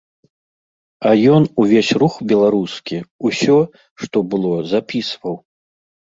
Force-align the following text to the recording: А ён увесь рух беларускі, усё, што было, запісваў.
А 1.09 1.09
ён 1.33 1.43
увесь 1.63 1.91
рух 2.03 2.13
беларускі, 2.31 2.97
усё, 3.27 3.57
што 4.05 4.17
было, 4.31 4.55
запісваў. 4.71 5.35